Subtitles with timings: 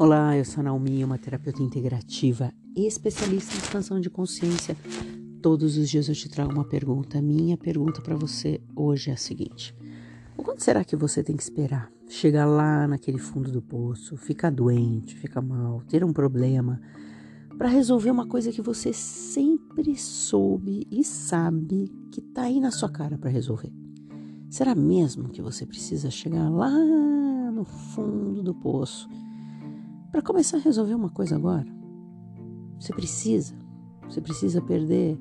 [0.00, 4.74] Olá, eu sou a Naomi, uma terapeuta integrativa especialista em expansão de consciência.
[5.42, 7.20] Todos os dias eu te trago uma pergunta.
[7.20, 9.76] Minha pergunta para você hoje é a seguinte:
[10.38, 11.92] o quanto será que você tem que esperar?
[12.08, 16.80] Chegar lá naquele fundo do poço, ficar doente, ficar mal, ter um problema,
[17.58, 22.88] para resolver uma coisa que você sempre soube e sabe que tá aí na sua
[22.88, 23.70] cara para resolver?
[24.48, 26.70] Será mesmo que você precisa chegar lá
[27.52, 29.06] no fundo do poço?
[30.10, 31.66] Para começar a resolver uma coisa agora,
[32.80, 33.54] você precisa,
[34.08, 35.16] você precisa perder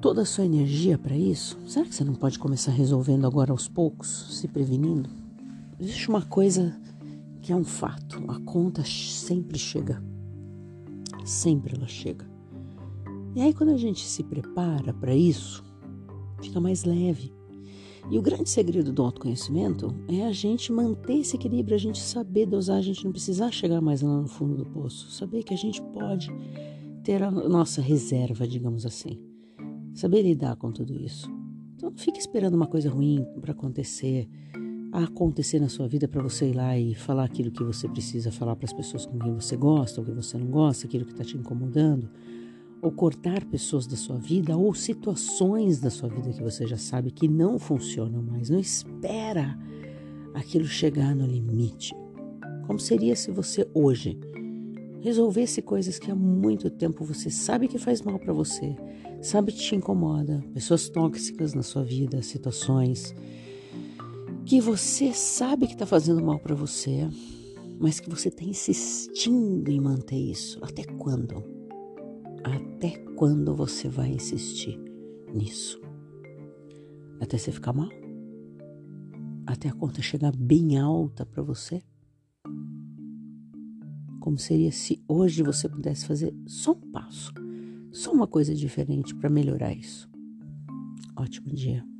[0.00, 1.58] toda a sua energia para isso?
[1.66, 5.10] Será que você não pode começar resolvendo agora aos poucos, se prevenindo?
[5.80, 6.80] Existe uma coisa
[7.42, 10.00] que é um fato: a conta sempre chega.
[11.24, 12.24] Sempre ela chega.
[13.34, 15.64] E aí, quando a gente se prepara para isso,
[16.40, 17.33] fica mais leve.
[18.10, 22.46] E o grande segredo do autoconhecimento é a gente manter esse equilíbrio, a gente saber
[22.46, 25.56] dosar, a gente não precisar chegar mais lá no fundo do poço, saber que a
[25.56, 26.30] gente pode
[27.02, 29.18] ter a nossa reserva, digamos assim,
[29.94, 31.30] saber lidar com tudo isso.
[31.76, 34.28] Então não fique esperando uma coisa ruim para acontecer,
[34.92, 38.54] acontecer na sua vida para você ir lá e falar aquilo que você precisa falar
[38.54, 41.24] para as pessoas com quem você gosta ou que você não gosta, aquilo que está
[41.24, 42.10] te incomodando
[42.84, 47.10] ou cortar pessoas da sua vida ou situações da sua vida que você já sabe
[47.10, 48.50] que não funcionam mais.
[48.50, 49.58] Não espera
[50.34, 51.94] aquilo chegar no limite.
[52.66, 54.20] Como seria se você hoje
[55.00, 58.76] resolvesse coisas que há muito tempo você sabe que faz mal para você,
[59.22, 63.14] sabe que te incomoda, pessoas tóxicas na sua vida, situações
[64.44, 67.08] que você sabe que está fazendo mal para você,
[67.80, 70.58] mas que você está insistindo em manter isso.
[70.62, 71.63] Até quando?
[72.44, 74.78] Até quando você vai insistir
[75.34, 75.80] nisso?
[77.18, 77.88] Até você ficar mal?
[79.46, 81.82] Até a conta chegar bem alta para você?
[84.20, 87.32] Como seria se hoje você pudesse fazer só um passo,
[87.90, 90.06] só uma coisa diferente para melhorar isso?
[91.16, 91.93] Ótimo dia.